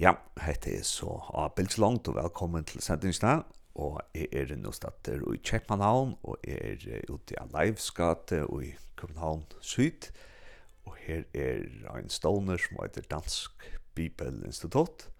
[0.00, 3.42] Ja, hette er så Abels Langt, og velkommen til sendingsna,
[3.76, 8.70] og jeg er nå stater i Kjeppmannhavn, og jeg er ute i Leivsgate og i
[8.96, 10.08] København Syd,
[10.88, 11.68] og her er
[11.98, 15.10] en ståner som heter Dansk Bibelinstitutt,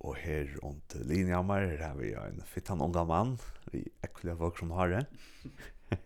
[0.00, 3.36] og her rundt linjammer har vi en fittan unga mann,
[3.68, 5.04] vi ekkulia folk som har det,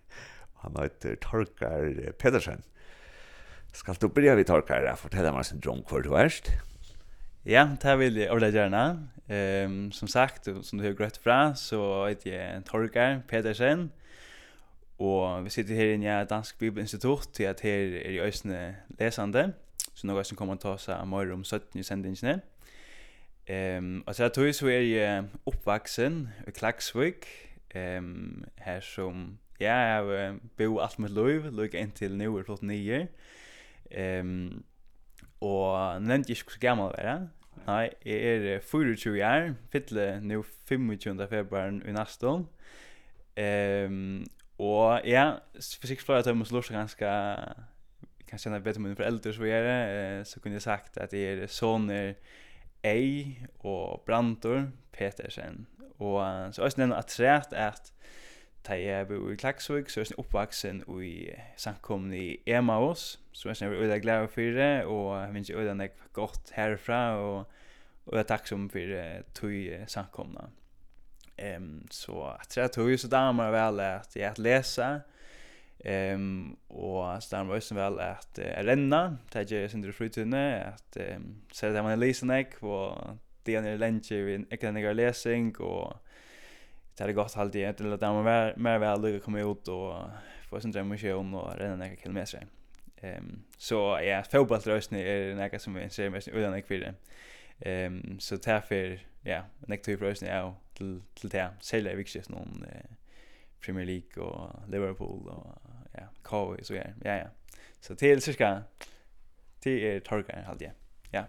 [0.66, 2.66] han heter Torkar Pedersen.
[3.70, 6.50] Skal du börja vi Torkar, jeg forteller meg sin drong hvor du erst?
[6.50, 6.70] Ja.
[7.46, 9.08] Ja, det vil jeg ordentlig gjerne.
[9.66, 13.92] Um, som sagt, som du har grøtt fra, så heter jeg Torgar Pedersen.
[14.98, 17.70] Og vi sitter her inne i Dansk Bibelinstitutt til at her
[18.00, 19.52] er i øsne lesende.
[19.94, 22.40] Så noe som kommer til å ta seg mer om 17 i sendingene.
[23.44, 27.28] Um, og så jeg du så er jeg oppvaksen i Klagsvik.
[27.76, 32.48] Um, her som, ja, jeg har bo alt mitt liv, lukket inn til nå er
[32.48, 33.06] flott nye.
[33.92, 34.64] Um,
[35.44, 37.26] og nevnte ikke hvor gammel jeg.
[37.64, 41.26] Nei, jeg er 24 år, fytle nå 25.
[41.30, 42.42] februar i neste år.
[43.34, 44.24] Um,
[44.58, 47.14] og ja, for sikkert flere tømmer så lort så ganske
[48.28, 51.46] kan kjenne bedre mine foreldre så gjør det, så kunne jeg sagt at jeg er
[51.50, 52.14] soner
[52.84, 55.66] Ei og Brantor Petersen.
[55.98, 57.92] Og så er det også nevnt at at
[58.64, 61.28] Da jeg bor i Klaksvik, så er jeg oppvaksen i
[61.60, 65.88] samkommen i Emaos, så er jeg veldig glad for det, og jeg minns jeg veldig
[66.16, 67.44] godt herfra, og,
[68.06, 68.94] og jeg er takksom for
[69.36, 70.48] tog samkomne.
[71.34, 74.88] Um, så jeg tror jeg tog, så damer vel at jeg er at lese,
[75.84, 81.42] Ehm och stan var ju väl att uh, renna, ta ju sin frutune at um,
[81.52, 85.92] se det man läser näck og det er lenge, länge vi ikke läsning och
[86.96, 89.94] det är alltid halt det till att man mer mer väl lugga komma ut och
[90.48, 92.46] få sin dröm och köra om och ränna några kilometer.
[92.96, 96.94] Ehm så ja, fotbollsrösten är något som vi ser mest utan jag kvider.
[97.60, 102.66] Ehm så därför ja, nästa tur rösten är till till det sälja viktigt någon
[103.60, 106.84] Premier League och Liverpool och ja, Cowboys så ja.
[107.04, 107.26] Ja ja.
[107.80, 108.62] Så till cirka
[109.60, 110.62] till är torkar halt.
[111.10, 111.24] Ja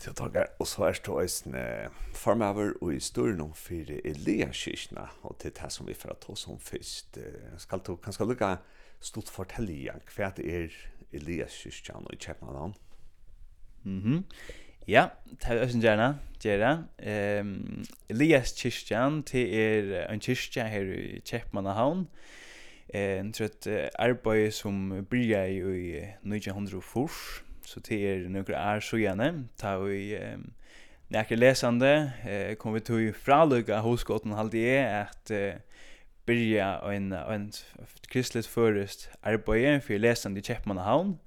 [0.00, 1.50] til dagar, og så er det også
[2.14, 7.18] farmaver og i større for Elia-kyrkene, og til det som vi får ta som først.
[7.58, 8.56] Skal du kanskje lukke
[9.00, 10.80] stort fortelle igjen hva det er
[11.12, 12.74] Elia-kyrkene i Kjepmannen?
[13.84, 14.22] Mm -hmm.
[14.88, 17.40] Ja, det er også gjerne, gjerne.
[17.40, 22.06] Um, Elias-kyrkene, det er en kyrkje her i Kjepmannen,
[22.94, 23.66] Eh, tror att
[23.98, 27.08] arbete som börjar i 1904
[27.70, 30.48] Så det er nokre er så gjerne, ta vi um,
[31.14, 35.60] nekker lesande, eh, kom vi til fralugga hos gotten halde jeg at eh,
[36.26, 37.46] byrja en, en
[38.10, 41.18] kristelig førest arbeid for lesande i Kjeppmannahavn.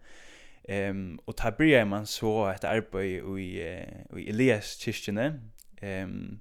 [0.70, 3.20] Ehm och ta börjar man så att arbeta i
[4.18, 5.40] i Elias kyrkene.
[5.82, 6.40] Ehm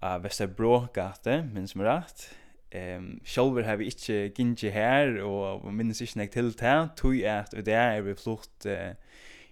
[0.00, 2.34] av Västerbro gata, men som rätt.
[2.74, 7.54] Ehm um, har vi inte gingi her og minns ikki nek til ta, tog at
[7.54, 8.94] og der er vi flott uh,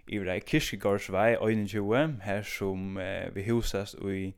[0.08, 4.32] i rei kirkegårdsvei 21, her som uh, vi husast i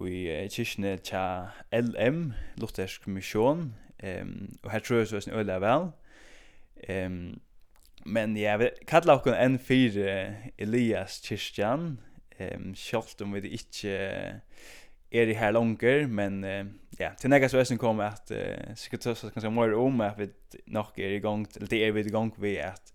[0.00, 5.32] i uh, kirkene tja LM, Luthersk kommission um, og her tror jeg så er det
[5.34, 5.90] øyla vel.
[7.06, 7.40] Um,
[8.06, 11.98] men jeg vil kalla okkon enn fyrir Elias Kirkjan,
[12.40, 13.96] um, sjálvt om vi ikkje
[15.12, 16.64] er i her longer, men uh,
[17.00, 20.28] ja, till nästa session kommer att uh, sekretess så kanskje mer om at vi
[20.66, 22.92] nog är igång eller det är vi igång vi att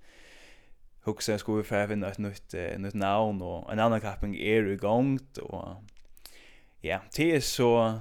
[1.05, 4.67] huxa ska vi få finna et nytt uh, nytt navn och en annan kapping är
[4.67, 5.83] igång och
[6.81, 7.99] ja, det är så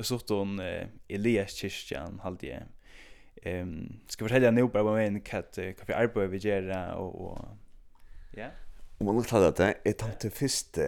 [0.00, 2.62] såton uh, Elias Christian hade jag
[3.42, 7.14] ehm um, ska fortälja nu bara om men kat uh, kaffe arbete vi gör och
[7.14, 7.44] och
[8.36, 8.50] ja.
[9.00, 10.86] Om man klarar det, jeg tar til første,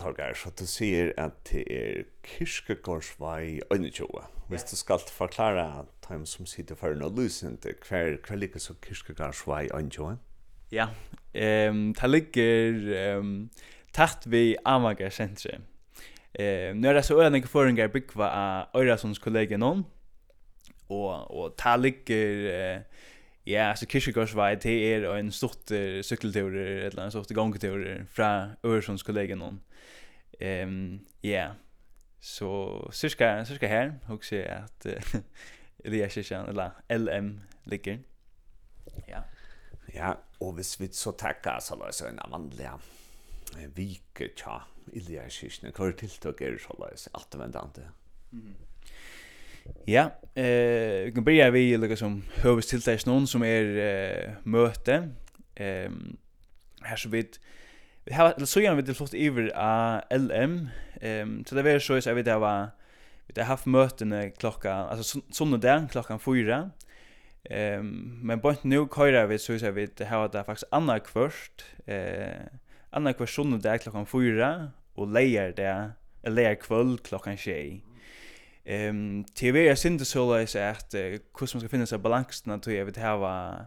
[0.00, 4.08] Torgar, så du sier at det er kirkegårdsvei 21.
[4.48, 9.68] Hvis du skal forklare dem som sitter for en løsende, hver, hver ligger så kirkegårdsvei
[9.74, 10.16] 21?
[10.72, 10.88] Ja,
[11.68, 13.50] um, det ligger um,
[13.92, 15.58] tatt vi Amager sentre.
[16.40, 19.84] Um, nå er det så øyne føringer bygva av Øyresunds kollega noen,
[20.88, 22.48] og, og det ligger...
[22.48, 22.93] Uh,
[23.46, 27.76] Ja, så Kirkegårdsvei, det er en stort uh, cykeltur, eller en stort gongtur
[28.08, 28.30] fra
[28.64, 29.42] Øresunds Øresundskollegien.
[29.42, 31.50] Um, ja,
[32.20, 35.20] så cirka, cirka her, også at uh,
[35.84, 37.98] Elia Kirkjan, eller LM, ligger.
[39.08, 39.20] Ja.
[39.94, 42.70] Ja, og hvis vi så takker, så var det en vanlig
[43.76, 44.62] vike tja
[44.92, 47.90] Elia Kirkjan, hva er tiltak er så løs, alt det vendante?
[48.30, 48.40] Mhm.
[48.40, 48.73] Mm
[49.84, 55.08] Ja, eh vi kan börja vi lika som hövstiltärs någon som är eh, möte.
[55.54, 56.16] Ehm
[56.82, 57.38] här så vid
[58.04, 59.52] vi har så gärna vi det flott över
[60.18, 60.68] LM.
[61.00, 62.68] Ehm så det var så så vi det var
[63.26, 66.70] vi har haft möten klockan alltså såna där klockan 4.
[67.44, 71.64] Ehm men på nu köra vi så så vi det har det faktiskt andra kvörst.
[71.86, 72.46] Eh
[72.90, 75.90] andra kvörst såna där klockan 4 och lejer det
[76.22, 77.84] eller lejer kväll klockan 6.
[78.64, 82.84] Ehm TV är synd så läs att hur man ska finna sig balansen att jag
[82.84, 83.66] vet här var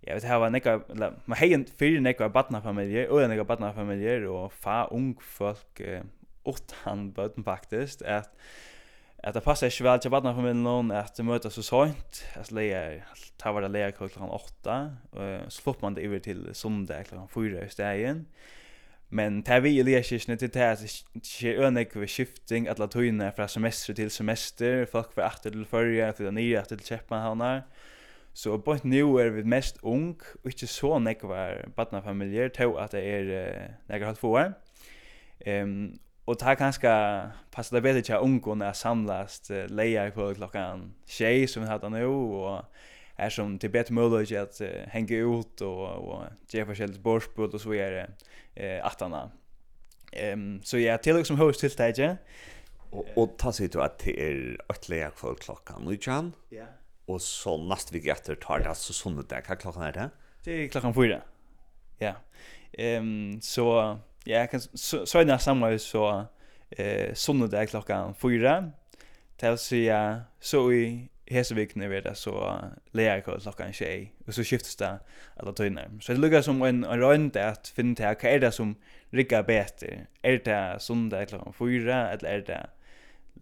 [0.00, 0.80] jag vet här var näka
[1.24, 5.80] man hejen för neka barna familjer och neka barna familjer och fa ung folk
[6.42, 8.36] åt han böten faktiskt att
[9.22, 13.02] att det passar ju väl till barna familjen någon att möta så sent att lägga
[13.36, 17.64] ta vara lägga klockan 8 och så får man det över till söndag klockan 4
[17.64, 18.26] istället
[19.14, 20.80] Men det vi i lærkirkene til det er
[21.14, 25.66] ikke ønegg ved skifting at la tøyene fra semester til semester, folk fra atter til
[25.70, 27.60] førje, til nye atter til Kjeppmannhavnar.
[28.34, 32.74] Så på et nu er vi mest ung, og ikke så negg var badnafamilier, til
[32.82, 34.50] at det er negg halvt få år.
[35.46, 35.94] Um,
[36.26, 36.90] og det er ganske
[37.52, 41.70] passet det bedre til at ungene er samlet uh, leier på klokkan tjej som vi
[41.70, 42.64] hadde nå, og
[43.16, 47.60] här som till bättre möjlighet att uh, hänga ut och, och ge forskjelligt borspråd och
[47.60, 48.10] så vidare
[48.54, 49.30] eh, attarna.
[50.32, 52.16] Um, så jag till liksom host till stage.
[52.90, 56.32] Och, och ta sig då att det är ytterligare kväll klockan nu kan.
[56.48, 56.64] Ja.
[57.06, 60.10] Och så nästa vecka efter tar det alltså där kan klockan är det?
[60.44, 61.22] Det är klockan 4.
[61.98, 62.14] Ja.
[62.72, 66.26] Ehm så ja, kan så så när samma så
[66.70, 68.30] eh söndag klockan 4.
[68.30, 68.70] fyra.
[69.36, 72.34] Tills ja så i hese vikna er det så
[72.92, 74.90] leger jeg klokka en tjej, og så skiftes det
[75.40, 75.92] alle tøyner.
[76.00, 78.76] Så det lukkar som en, en røynd at finne til hva er det som
[79.14, 80.06] riggar beter.
[80.22, 82.60] Er det sundag klokka fyra, eller er det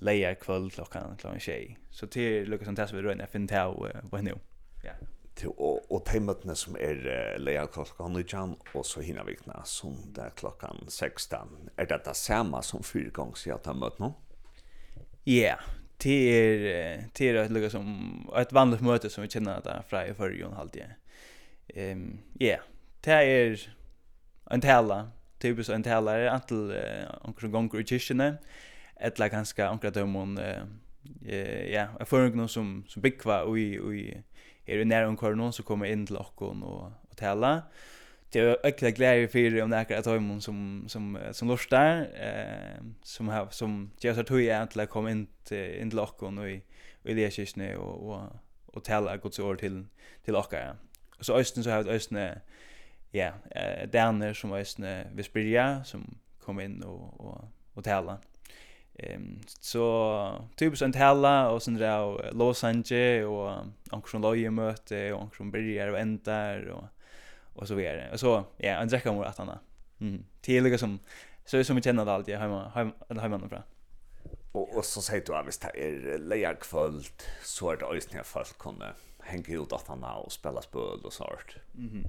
[0.02, 1.76] leger kvöld klokka klokka en.
[1.90, 3.74] Så det lukkar som det som er røynd at finne til
[4.10, 4.38] hva er nu.
[4.84, 4.96] Ja.
[5.48, 11.70] Og, og de som er leia klokka 19, og så hinna vikna sundag klokka 16.
[11.76, 14.12] Er det det samme som fyrgångs i at de møtene?
[15.26, 15.62] Ja, yeah,
[16.02, 20.52] det är att lukka som ett vanligt möte som vi känner där fra i förrjun
[20.52, 20.90] halt igen.
[21.74, 22.56] Ehm ja,
[23.00, 23.60] det är
[24.50, 26.74] en tala, typiskt en tala är antal
[27.22, 27.84] onkel gånger i
[28.96, 33.78] ett eller ganska onkel dömon eh ja, jag får någon som som big och i
[33.78, 34.22] och i
[34.66, 37.62] är det nära onkel någon som kommer in till och och tala
[38.32, 42.84] det är ökla glädje för om det är att hemma som som som lustar eh
[43.02, 46.50] som har som jag så tror jag att komma in till in till lockon och
[46.50, 46.62] i
[47.04, 48.22] i lekisne och och
[48.66, 49.86] och tala Guds ord till
[50.24, 50.76] till lockar.
[51.18, 52.38] Och så östen så har östen
[53.10, 57.44] ja, eh där som östen vi spyrja som kom in och och
[57.74, 58.18] och tala.
[58.98, 63.50] Ehm så typ sånt tala och sen där Los Angeles och
[63.90, 66.84] ankron loje möte och ankron börjar och ändar och
[67.54, 68.10] och så vidare.
[68.12, 69.58] Och så ja, en dräcka om att han.
[70.00, 70.24] Mm.
[70.40, 70.98] Till som
[71.44, 73.62] så som vi känner det alltid hemma hemma hemma från.
[74.52, 78.58] Och och så säger du att visst är lejer kvällt så att ösn här folk
[78.58, 81.56] kommer hänga ut att han och spela spel och sånt.
[81.72, 82.06] Mhm.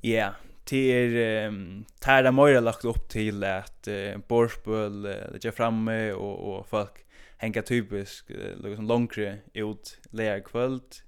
[0.00, 0.34] Ja,
[0.64, 7.04] till ehm Tärda mer lagt upp till att uh, borspel lägga framme och och folk
[7.36, 11.02] hänga typisk liksom långre ut lejer kvällt.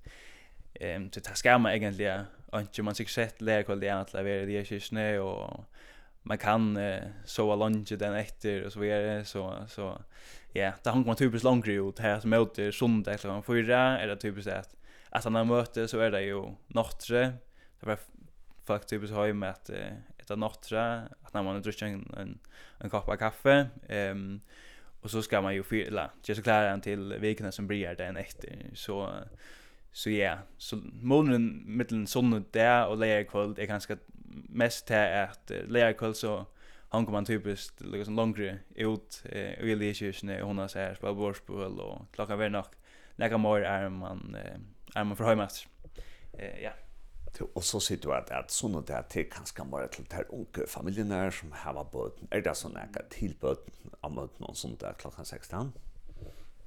[0.75, 4.47] Ehm så det ska man egentligen Anki man sig sett lära kvar det att leverera
[4.47, 5.65] det är snö och
[6.23, 10.03] man kan uh, sova lunch den efter och så vidare så så
[10.53, 14.53] ja det har man typiskt långt ut här som möter söndag klockan det är typiskt
[14.53, 14.79] att
[15.11, 17.33] att när möte så är det ju nattre.
[17.81, 17.99] Det var
[18.65, 19.71] faktiskt typiskt hem att
[20.19, 22.39] ett av nattre att när man dricker en en,
[22.79, 24.41] en kopp av kaffe ehm um,
[25.01, 28.57] och så ska man ju fylla just klara den till veckan som blir den efter
[28.75, 29.11] så
[29.99, 33.97] Så ja, så månen mellan solen där och lägger kvöld är ganska
[34.49, 36.47] mest till att lägger kvöld så
[36.89, 41.81] han kommer typiskt liksom längre ut eh i lektionerna hon har så här på bordsbol
[41.81, 42.65] och klockan var nog
[43.17, 44.37] lägga mer är man
[44.95, 45.69] är man för hemmaster.
[46.33, 46.73] Eh ja.
[47.55, 51.53] Och så sitter att att såna där till kanske bara till där unga familjen som
[51.53, 52.19] har bort.
[52.31, 53.59] Är det såna där tillbud
[54.01, 55.73] om någon sånt där klockan 16?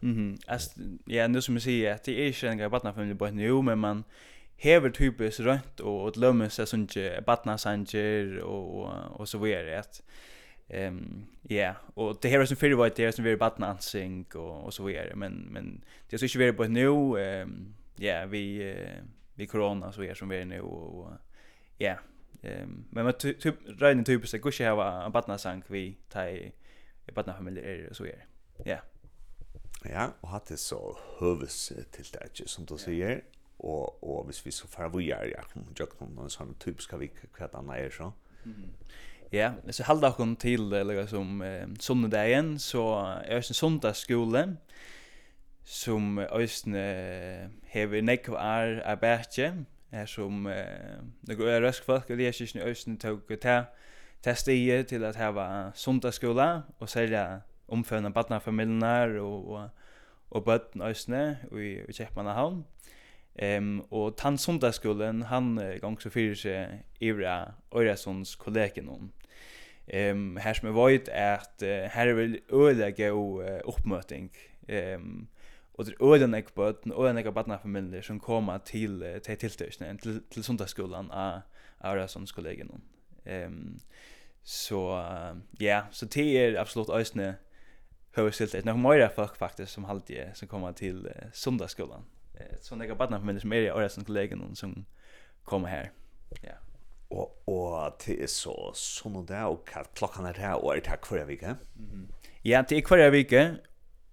[0.02, 0.38] Mhm.
[0.48, 3.62] Mm ja, nu som jag säger att det är inte en grej barnafamilj på nu,
[3.62, 4.04] men man
[4.62, 10.04] hever typiskt rönt och åt lömmes inte sånt barnasanger och och så vidare att
[10.70, 14.64] ehm ja och det här är som för vad det är som vi barnansing och
[14.66, 16.88] och så vidare men men det är så inte vidare på nu
[17.20, 18.76] ehm ja vi
[19.36, 21.12] vi corona så är som vi är nu och
[21.78, 21.96] ja
[22.44, 26.52] ehm men man typ redan typiskt att gå och ha en barnasang vi tar i
[27.14, 28.26] barnafamiljer så är.
[28.66, 28.78] Ja.
[29.92, 30.80] Ja, og hatt det så
[31.20, 33.22] høves til det ikke, som du sier.
[33.60, 36.98] Og, og hvis vi så fara vi er, ja, om jeg kan noen sånne typiske
[36.98, 38.08] vik, hva det andre er så.
[39.32, 42.84] Ja, så halda okkur til, eller som eh, sunnedagen, så
[43.24, 44.42] er det en sundagsskole,
[45.64, 49.54] som øyne hever nekv er bætje,
[49.92, 53.38] er som eh, nøkker er røsk folk, og det er ikke øyne tog ta,
[54.24, 59.70] ta testige til at heva sundagsskola, og selja omførende badnafamiljenar og, og
[60.32, 62.66] og bøtten øsne i, i Kjeppmannahavn.
[63.36, 69.12] Ehm och tann sundagsskolan han gång så fyrir sig Ivra Örjasons kollegen hon.
[69.88, 71.62] Ehm här som är vet att
[71.92, 74.32] här är väl öliga uh, uppmötning.
[74.68, 75.28] Ehm
[75.74, 79.98] och det öliga näck på den öliga näck barna familjer som kommer till till tillstösnen
[79.98, 81.42] till till sundagsskolan av
[81.84, 82.82] Örjasons kollegen hon.
[83.26, 83.80] Ehm
[84.44, 85.06] så
[85.58, 87.36] ja, så det är absolut ösne
[88.14, 92.06] hur stilt det nog mer folk faktiskt som halt det som kommer till eh, söndagsskolan.
[92.34, 94.86] Eh så några barn från mig som är årets kollegor som
[95.44, 95.92] kommer här.
[96.42, 96.54] Ja.
[97.08, 101.24] Och och det är så sån där och klockan är här och det tack vi
[101.24, 101.56] vecka.
[101.74, 102.08] Mhm.
[102.42, 103.56] Ja, det är kvar vecka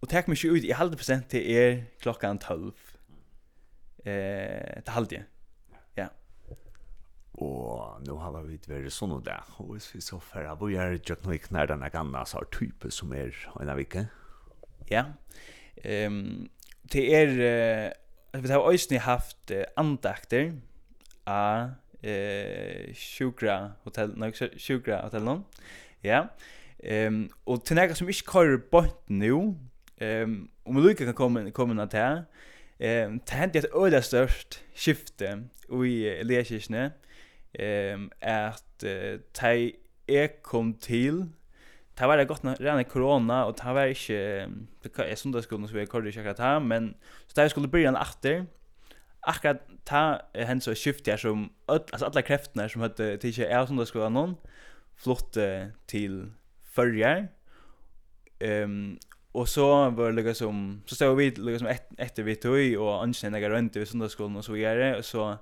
[0.00, 2.72] och tack mig ut i halv procent till er klockan 12.
[3.98, 5.24] Eh, det halv det.
[7.38, 9.38] Og nå har vi vært sånn og det.
[9.62, 12.48] Og hvis vi så færre, hvor er det ikke noe knær denne ganna, så har
[12.54, 14.08] type som er en av ikke?
[14.90, 15.04] Ja.
[15.84, 16.48] Um,
[16.92, 17.34] det er,
[18.34, 20.56] uh, vi har også haft uh, andakter
[21.28, 25.44] av eh sjukra hotell nej sjukra hotell någon
[26.02, 26.28] ja
[26.78, 29.54] ehm och till några som inte kör bort nu
[29.96, 32.22] ehm om vi kan komma komma till
[32.78, 35.44] ehm det hände ett öliga störst skifte
[35.86, 36.92] i Eliasisne
[37.52, 38.84] ehm att
[39.32, 39.70] ta
[40.06, 41.26] jag kom till
[41.94, 44.48] ta var det gott när rena corona och ta var inte
[44.82, 46.94] det är som det skulle så vi kunde checka ta men
[47.26, 48.46] så där skulle börja åter
[49.20, 53.66] akkurat ta hen så skift där som alltså alla krafterna som hade till sig är
[53.66, 54.36] som det skulle någon
[54.96, 55.36] flott
[55.86, 56.32] till
[56.64, 57.28] förjar
[58.38, 58.98] ehm
[59.32, 63.76] och så var det liksom så stod vi liksom efter vi tog och anställda runt
[63.76, 65.38] i söndagsskolan och så vidare och så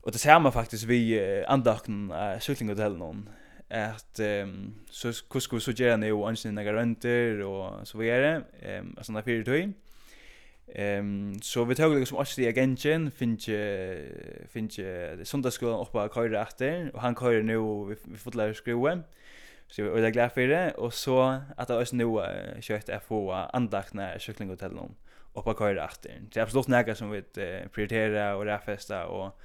[0.00, 3.28] Och det ser man faktiskt vi andakten uh, cykling hotell någon
[3.70, 6.82] att um, så hur ska vi så göra nu och ansen några
[7.44, 9.72] och så vidare ehm um, alltså när fyra tog
[10.74, 13.48] ehm så vi tog liksom också det agenten finns
[14.48, 14.80] finns
[15.28, 17.56] söndagsskolan uppe och köra efter och han kör nu
[17.88, 19.02] vi, vi får lära skruva
[19.68, 20.70] så vi är glada för det.
[20.70, 22.06] Och så att det är nu
[22.60, 24.94] kött är få andakna cyklinghotell någon
[25.34, 27.22] uppe på köra efter det är absolut något som vi
[27.72, 29.40] prioriterar och räfesta och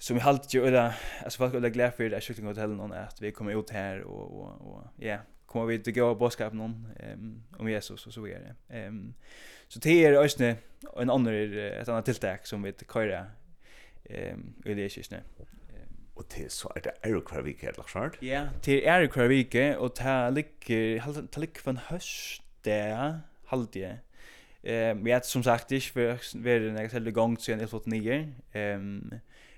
[0.00, 3.22] som vi halt ju eller alltså folk är glada för att shooting hotel någon att
[3.22, 6.88] vi kommer ut här och och och ja kommer vi att gå och boska någon
[7.00, 8.54] ehm om Jesus och så vidare.
[8.68, 9.14] Ehm
[9.68, 10.56] så det är ösne
[10.96, 13.26] en annan ett annat tilltag som vi köra
[14.04, 15.20] ehm i det kyrkne.
[16.14, 18.10] Och det så är det är kvar vecka eller så.
[18.20, 23.72] Ja, det är kvar vecka och det ligger halt det ligger från höst där halt
[23.72, 23.98] det.
[24.62, 28.34] Ehm vi har som sagt ich för vi när en själv gång sen 1989.
[28.52, 29.14] Ehm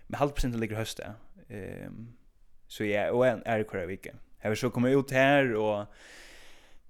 [0.07, 1.15] men halvprocenten ligger hösta.
[1.49, 2.13] Ehm
[2.67, 4.11] så ja, och en är kvar vecka.
[4.41, 5.87] Jag vill så komma ut här och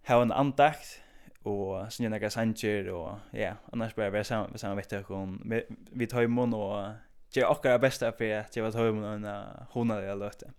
[0.06, 1.00] ha en andakt
[1.42, 5.60] och sen några sanger och ja, annars bara vi samman samman vet jag om
[5.92, 6.94] vi tar imorgon och
[7.30, 10.50] ge också bästa för att jag tar imorgon en hundra jag lötte.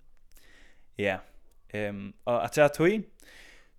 [0.95, 1.17] Ja.
[1.69, 3.03] Ehm och att jag tog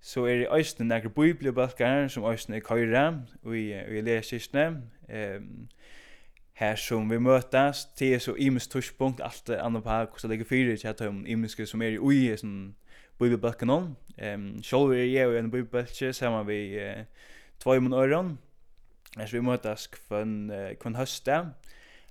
[0.01, 4.83] så er det øysten nægre bibelbalkar som øysten er køyra og i, i lærkirkene.
[5.09, 5.69] Ehm
[6.55, 10.77] här som vi mötas till så ims touchpunkt allt andra på hur så ligger fyra
[10.77, 12.75] chat om imske som är i oj sånn
[13.19, 13.97] bibelbøkken om.
[14.19, 17.05] Ehm er är og en bibelböcke samma vi eh,
[17.59, 18.39] två mun öron
[19.17, 21.51] när vi mötas uh, kvön hösta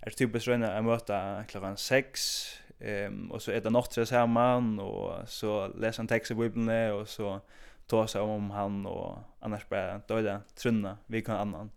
[0.01, 5.29] är typiskt rena att möta klockan 6 ehm och så är det nattre samman och
[5.29, 7.41] så leser han tekst i bibelen och så
[7.87, 11.69] tar seg om han och annars bare döda trunna vi kan annan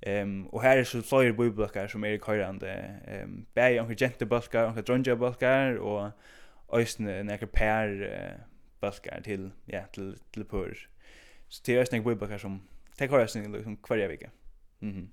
[0.00, 2.70] Ehm och här är så flera bubblor som är körande.
[3.06, 6.10] Ehm bäj och gentle bulkar och dronja bulkar och
[6.72, 8.40] ösne några pär
[8.80, 10.88] bulkar till ja till till pur.
[11.48, 14.30] Så det är ösne bubblor som tar kvar ösne liksom kvar vecka.
[14.78, 15.10] Mhm.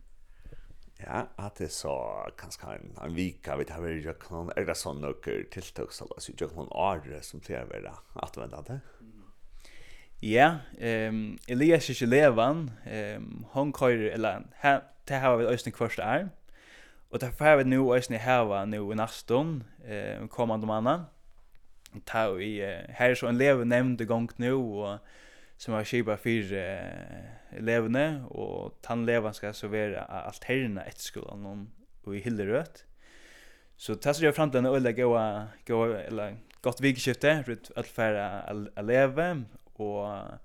[0.99, 4.75] Ja, att det så kanske en, en vika vi tar väl jag kan är det
[4.75, 8.79] sån några tilltag så alltså jag kan ordra som fler vara att vända det.
[10.21, 15.99] Ja, ehm Elias is Levan, ehm hon køyr eller ha ta hava vi øysni kvørst
[15.99, 16.29] er.
[17.11, 21.05] Og ta fara við nú øysni hava nú i næstum, ehm kommande manna.
[22.05, 22.57] Ta í
[22.89, 24.99] her så en leve nämnde gong nu og
[25.57, 31.67] som har skipa fyrir eh, elevene og tannlevan skal så vera alterna etter skolan
[32.05, 32.83] og i Hillerød.
[33.77, 38.43] Så det jag gjør den til en øyla gåa, eller gott vikskifte rundt att färra
[38.77, 39.45] eleve,
[39.83, 40.37] og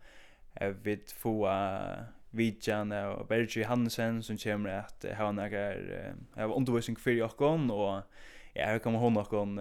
[0.60, 1.36] jeg vet få
[2.32, 8.02] Vidjan og Bergi Hansen som kommer at ha en jeg har undervisning for jokken og
[8.54, 9.58] ja, her kommer hun noen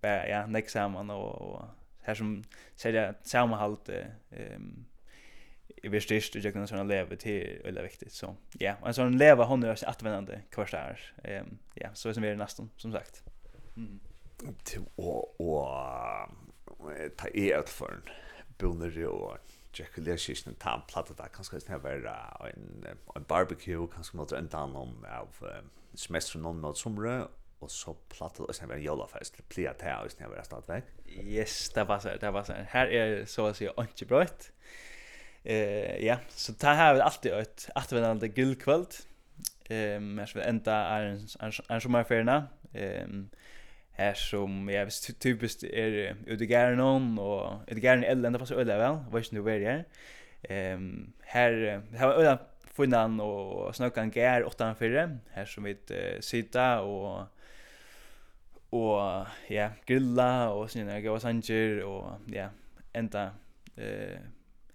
[0.00, 1.68] bare, ja, nek sammen og, og
[2.06, 2.38] her som
[2.76, 4.70] ser jeg at sammenhalt um,
[5.80, 9.18] i vi styrst og jøkken sånn leve til veldig viktig så ja, og en sånn
[9.20, 12.92] leve hun er atvenende hver stær um, ja, så er som vi er nesten, som
[12.92, 13.22] sagt.
[13.76, 14.00] Mm.
[15.00, 18.04] og og ta i utføren
[18.60, 19.38] boner og
[19.78, 22.86] Jack Lee shit en tam platta där kanske ska var en
[23.16, 25.28] en barbecue kanske mot en dan om av
[25.94, 30.10] semester någon mot somre och så platta och sen var jolla fest plea ta och
[30.10, 30.82] sen var start väg.
[31.06, 34.52] Yes, det var så det var så här är så att säga inte brött.
[35.44, 38.86] Eh ja, så ta här har alltid ett återvändande guldkväll.
[39.68, 41.28] Ehm, jag vill ända en
[41.68, 42.46] en sommarferierna.
[42.72, 43.30] Ehm
[44.00, 48.76] här som jag vet typiskt är ute gärna och ute gärna eller ända fast öde
[48.78, 49.84] väl vad är nu vad är
[50.42, 55.76] ehm här här var öde funnan och snökan gär 8:4 här som vi
[56.20, 57.26] sitta och
[58.70, 62.48] och ja grilla och såna gå sanger och ja
[62.92, 63.30] ända
[63.76, 64.18] eh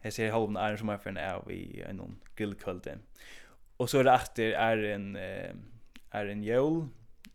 [0.01, 2.97] här ser halvna är som är för en är vi en någon grillkulde
[3.77, 5.15] och så är det efter är en
[6.11, 6.87] är en jul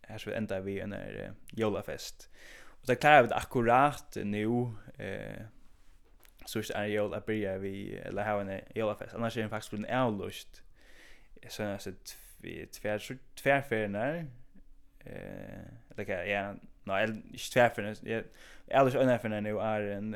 [0.03, 2.29] här så ända vi en här jolafest.
[2.65, 5.45] Och så klarar vi det akkurat nu eh
[6.45, 9.15] så är det jol att börja vi eller ha en jolafest.
[9.15, 10.63] Annars är det faktiskt en avlust.
[11.47, 11.91] Så jag så
[12.37, 14.27] vi tvär tvär för när
[14.99, 17.21] eh eller ja, no el
[17.53, 18.23] tvär nej, inte tvärfärnar.
[18.71, 20.15] Alltså en affär nu är en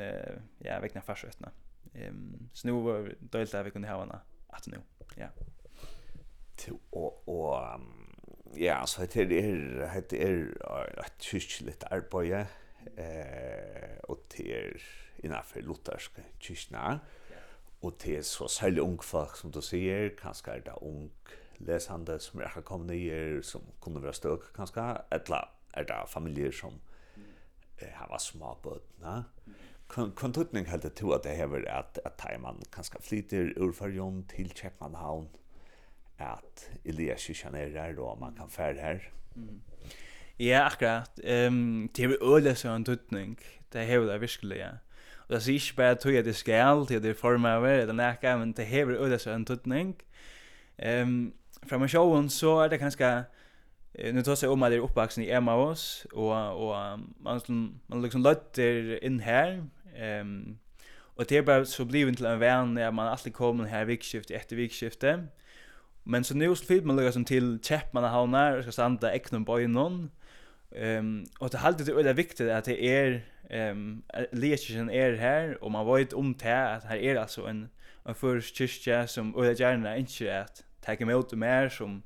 [0.58, 1.50] ja, veckna farsötna.
[1.94, 4.76] Ehm så nu var dåligt att vi kunde ha henne att nu.
[5.16, 5.28] Ja.
[6.56, 7.80] Till och och
[8.58, 12.46] ja, så det er det er et kyrkligt arbeid
[12.96, 14.82] eh og det er
[15.24, 17.00] innenfor lutherske kyrkene.
[17.82, 21.10] Og det er så særlig ung folk som du sier, kanskje er det ung
[21.58, 26.80] lesande som er kommet nye, som kunne være støk kanskje, eller er det familier som
[27.78, 29.24] eh, har vært små bøtene.
[29.88, 35.28] Kan tutning helt til at det hever at, at man kanskje flyter urfarjon til Kjeppmannhavn,
[36.18, 38.98] at Elias ikke er her, og man kan fære her.
[39.34, 39.60] Mm.
[40.38, 41.10] Ja, akkurat.
[41.48, 43.38] Um, det er øyelig som en tøtning.
[43.72, 44.70] Det er det virkelig, ja.
[45.28, 48.36] Og det er ikke bare tog at det skal, til det er formet eller nekka,
[48.36, 49.96] men det er øyelig som en tøtning.
[51.02, 51.34] Um,
[51.66, 53.24] fra med sjåen så er det kanskje,
[54.12, 55.78] nu tar seg om at det er oppvaksen i en av og,
[56.12, 57.40] og man,
[57.88, 59.62] man liksom løtter inn her,
[60.20, 60.58] um,
[61.16, 64.36] og det er bare så blivet til en venn, at man alltid kommer her vikskiftet
[64.36, 65.28] etter vikskiftet,
[66.08, 69.60] Men så nu flyr man som till Chapman och Havnar och ska sanda äcknen på
[69.60, 70.10] innan.
[70.70, 75.70] Ehm och det halter det är viktigt att det är ehm legion är här och
[75.70, 77.68] man vet om det att här är alltså en
[78.04, 82.02] en först kyrka som och jag gärna inte att ta emot mer som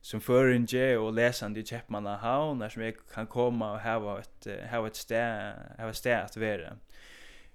[0.00, 4.46] som föringe och läsa i Chapman och Havnar som jag kan komma och ha ett
[4.70, 6.76] ha ett stä ha ett stä att vara.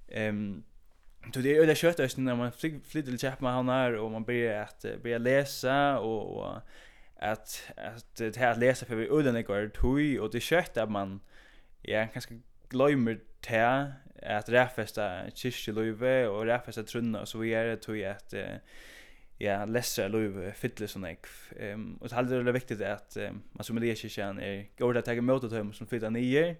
[0.07, 0.63] Ehm
[1.33, 4.23] Så det är det kött östen när man flyttar till Chapman han här och man
[4.23, 6.61] börjar att börja läsa och, och
[7.15, 10.91] att att det här att läsa för vi udden går tui och det kött att
[10.91, 11.19] man
[11.81, 18.33] ja kanske glömmer te att räfesta kyrkjelöve och räfesta trunna och så vidare tui att
[19.37, 21.25] ja läsa löve fyller såna ek
[21.59, 23.17] ehm och det är väldigt viktigt att
[23.51, 26.55] man som det kyrkan är går att ta emot dem som flyttar nio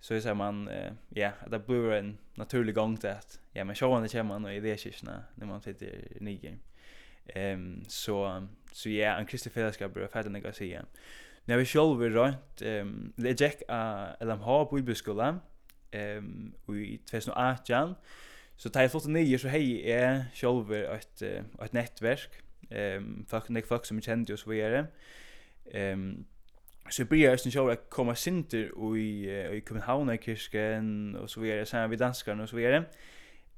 [0.00, 3.74] så är så man eh, ja det blir en naturlig gång till att ja men
[3.74, 5.86] showen det kommer och i det kyrkorna när man tittar
[6.20, 6.58] nio
[7.26, 10.84] ehm så så ja en kristen fällskap bör fatta något säga
[11.44, 15.40] när vi själv vi runt ehm det Jack a LMH på Ibskola
[15.90, 16.74] ehm och
[17.36, 17.94] att jan
[18.56, 21.22] så tar jag fått nio så hej är själva ett
[21.62, 22.30] ett nätverk.
[22.70, 24.86] Ehm folk nek folk som kände oss vidare.
[25.72, 26.24] Ehm
[26.90, 31.40] så blir jag sen själv att komma sinter i i Köpenhamn i kyrkan och så
[31.40, 32.84] vidare sen vi danskarna och så vidare.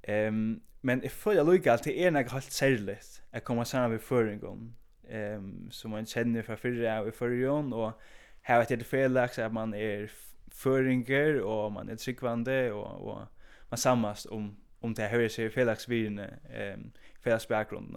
[0.02, 3.90] Ehm um, men if för jag lukar det är jag har särskilt att komma samman
[3.90, 4.74] vid föringen.
[5.08, 8.00] Ehm um, som man känner för förra och förrion och
[8.42, 10.10] här vet det felaks att man är
[10.50, 13.20] föringer och man är tryckvande och och
[13.68, 17.96] man sammas om om det här hör sig felaks vid ehm um, felaks.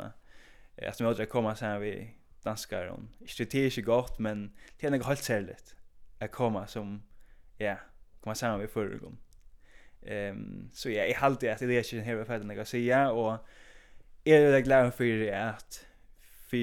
[0.77, 2.15] Att man åter komma sen vi
[2.45, 3.09] danskar om.
[3.21, 5.55] Ikke det er ikke godt, men det er noe helt særlig
[6.21, 7.01] å komme som,
[7.59, 7.75] ja,
[8.21, 9.19] komme sammen med foregående.
[10.05, 13.37] Ehm så ja, jag håller att det är ju här för att jag säga och
[14.25, 15.85] är det glad för att
[16.49, 16.57] för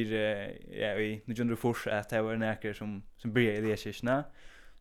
[0.75, 4.25] ja, vi nu gör fors att det var näker som som blir i det kyrkna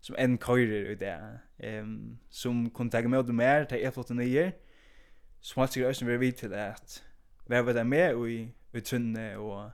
[0.02, 1.40] som en køyrer i det,
[1.82, 4.52] um, som kunne kontakt med dem mer til ett flott nyer.
[5.42, 7.04] Som har også ösen vi til at
[7.48, 9.72] vi har vært med och i tunne og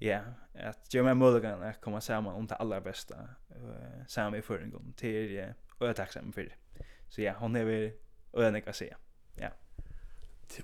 [0.00, 0.20] ja,
[0.54, 4.94] at göra mig möjligen att komma sammen om det aller beste uh, sammen i föringen
[4.96, 6.84] til uh, och jag är tacksam for det.
[7.08, 7.92] Så ja, hon er vel
[8.32, 8.96] och jag kan säga.
[9.36, 9.48] Ja.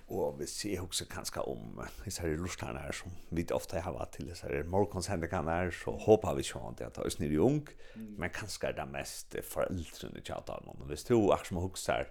[0.09, 4.13] Og vi ser også ganska om disse her Russland her som vi ofte har vært
[4.17, 7.69] til disse her morgonsänder her så håper vi ikke at inte att oss ni ung
[7.95, 12.07] men kanskje er det mest föräldrarna tjatar om och visst tror jag som huxar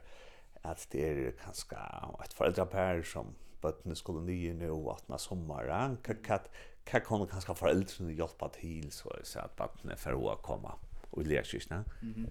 [0.64, 1.78] at det er kanskje
[2.24, 6.40] et foreldrepær som bøttene skulle nye nå og at man sommer kan
[6.86, 10.72] kan kommer kanske föräldrarna hjälpa till så så att barnet får att komma
[11.10, 12.02] och lära sig snabbt.
[12.02, 12.28] Mhm.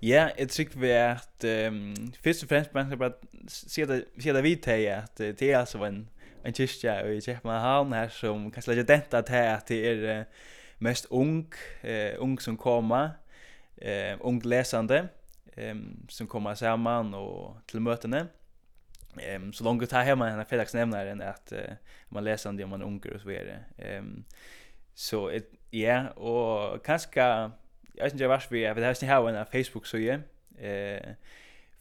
[0.00, 3.12] Ja, jag tycker vi att ehm först och främst man ska bara
[3.48, 6.08] se det se det vid till att det är alltså en
[6.42, 10.24] en kyrka och i Köpenhamn här som kanske lägger detta till att det är
[10.78, 13.10] mest ung eh ung som kommer
[13.76, 15.08] eh ung läsande
[15.56, 18.26] ehm som kommer samman och till mötena.
[19.18, 21.58] Ehm um, så långt det här hemma den här fredagsnämnaren att uh,
[22.08, 23.64] man läser om det om man är unger och så vidare.
[23.78, 24.24] Ehm um,
[24.94, 29.46] så so ja och kanske jag vet inte vars vi jag det här hur en
[29.46, 30.20] Facebook så ju.
[30.58, 31.10] Eh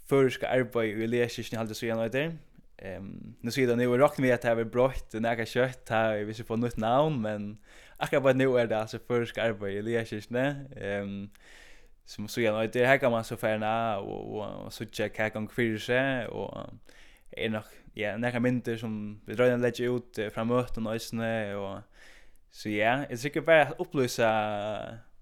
[0.08, 2.38] för ska arbeta i läsningen hålla så gärna där.
[2.78, 6.24] Ehm nu ser det nu rakt med att ha har brått och några kött här
[6.24, 7.58] vi ser på nytt namn men
[7.98, 10.68] akkurat vad nu är det alltså för ska arbeta i läsningen.
[10.78, 11.30] Ehm
[12.06, 16.28] som så gärna det här kan man så färna och och så checka kan kvirse
[16.28, 16.70] och
[17.36, 21.20] är nog ja några minuter som vi drar en lägga ut framåt och nästan
[21.56, 21.80] och
[22.52, 24.30] så ja det tycker bara att upplysa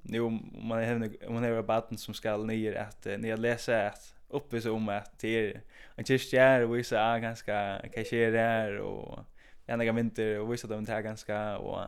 [0.02, 4.72] nu om man har man har batten som ska ner att ner läsa att upplysa
[4.72, 5.62] om att det är
[5.96, 9.20] en kyrkjär och vissa är ganska kasserar och
[9.68, 11.80] ena gamla vinter och vissa de tar ganska och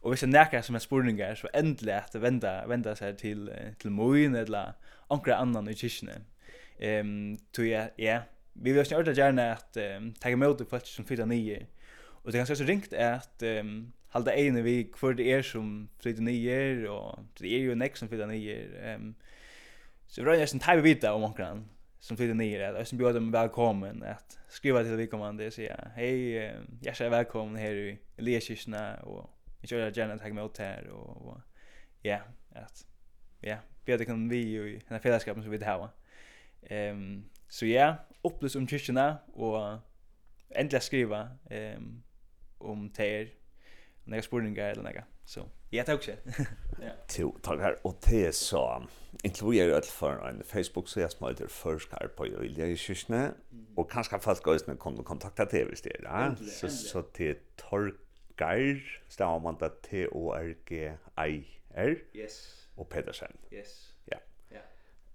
[0.00, 4.34] och vissa näka som är spurningar så ändligt att vända vända sig till till moin
[4.34, 4.72] eller
[5.08, 6.24] ankra annan i kyrkan.
[6.78, 8.22] Ehm tror jag ja
[8.62, 11.66] vi vill snart gärna att um, ta emot folk som flyttar ner.
[12.00, 15.88] Och det kanske så ringt är att um, halda ene vi kvar det er som
[16.00, 18.94] flyttar ner og det er jo nek som flyttar ner.
[18.94, 19.14] Um,
[20.06, 21.64] så vi rör en tajbe vita om omkran
[22.00, 26.50] som flyttar at jeg som bjør dem velkommen, at skriva til välkommande og sier hei,
[26.50, 31.26] um, jeg er velkommen her i Lekisna och vi gjerne gärna ta emot her, og,
[31.26, 31.40] og
[32.04, 32.18] ja
[32.50, 32.86] at
[33.42, 35.88] ja bjør det kan vi jo i denne fellesskapen som vi vil ha.
[36.92, 37.94] Um, så ja
[38.28, 39.80] upplyst om kyrkjene og
[40.50, 42.02] endelig skriva um,
[42.60, 43.34] om teir
[44.04, 46.10] några spurningar eller några så jag tar också
[46.80, 46.90] ja.
[47.06, 48.82] Till tag här och det så
[49.22, 53.30] inkluderar allt för en Facebook så jag smalt det först här på i det kyrkne
[53.76, 56.34] och kanske fast går det kommer kontakta till visst det ja?
[56.36, 60.92] Så så till Torgeir stavar man det T O R G
[61.28, 62.66] I R yes.
[62.74, 63.32] och Pedersen.
[63.50, 63.94] Yes.
[64.04, 64.18] Ja.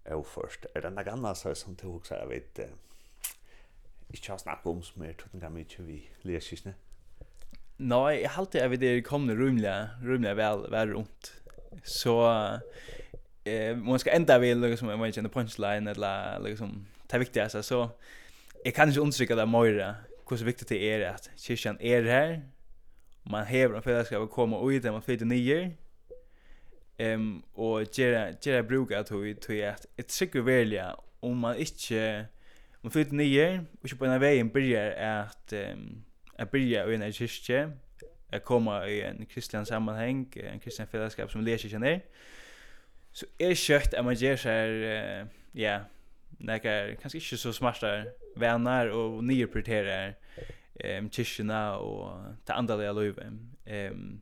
[0.04, 0.16] Ja.
[0.16, 2.60] Och först är det några andra så som du så jag vet
[4.14, 6.74] ikke har snakket om som er tog gammel ikke vi leser
[7.84, 11.32] Nei, jeg halte jeg vet det kommer rymlige, rymlige vel, vel rundt.
[11.84, 12.14] Så
[13.46, 17.24] eh, man skal enda vil liksom, jeg må ikke en punchline eller liksom, det er
[17.26, 17.88] viktig altså, så
[18.66, 19.80] jeg kan ikke understrykke det mer
[20.28, 22.38] hvor så viktig det er at kyrkjan er her,
[23.30, 25.76] man hever en fellesskap og kommer ut, det man flyter nye,
[27.16, 32.26] um, og gjøre, gjøre bruk av tog, tog at jeg trykker velja om man ikke
[32.84, 36.04] Man flyttar nyer, och ikke på en vägen börjar att um,
[36.36, 37.72] att börja i en kyrkje,
[38.30, 42.00] att komma i en kristelig sammanhang, en kristelig fällskap som läser sig ner.
[43.12, 45.80] Så er kött att man gjør seg, uh, ja,
[46.40, 48.04] nekar, kanskje ikke så smarta
[48.36, 50.14] vänner og nye prioriterer
[51.00, 53.32] um, kyrkjene og det andalige løyve.
[53.92, 54.22] Um,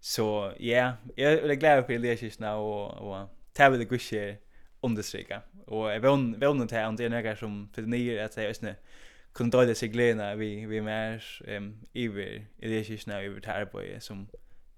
[0.00, 4.36] så ja, jag är glad for å lese kyrkjene och, og ta vid det gudskjer
[4.80, 5.42] understryka.
[5.66, 6.10] Och jag vill
[6.48, 8.74] vann till om det är några som för nio att säga just nu
[9.32, 14.00] kunde dåliga sig glena vi vi mer ehm över i det är snö över Tarboy
[14.00, 14.28] som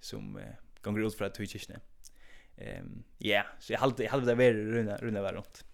[0.01, 0.43] som uh,
[0.83, 1.75] gånger ut för att twitcha snö.
[2.57, 5.65] Ehm ja, så jag hade jag hade det vara runda runda var runt.